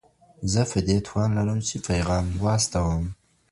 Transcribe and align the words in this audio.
زه 0.51 0.61
په 0.71 0.79
دې 0.87 0.97
توان 1.07 1.29
لرم 1.37 1.59
چې 1.67 1.75
پیغام 1.87 2.25
واستوم. 2.43 3.05